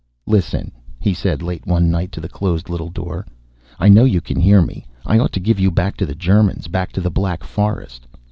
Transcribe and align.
"Listen," 0.25 0.71
he 0.99 1.13
said 1.13 1.43
late 1.43 1.67
one 1.67 1.91
night 1.91 2.11
to 2.11 2.19
the 2.19 2.27
closed 2.27 2.69
little 2.71 2.89
door. 2.89 3.23
"I 3.77 3.87
know 3.87 4.03
you 4.03 4.19
can 4.19 4.39
hear 4.39 4.59
me. 4.63 4.87
I 5.05 5.19
ought 5.19 5.31
to 5.33 5.39
give 5.39 5.59
you 5.59 5.69
back 5.69 5.95
to 5.97 6.07
the 6.07 6.15
Germans 6.15 6.67
back 6.67 6.91
to 6.93 7.01
the 7.01 7.11
Black 7.11 7.43
Forest." 7.43 8.07